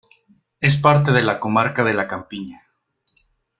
[0.61, 2.63] Es parte de la comarca de la Campiña.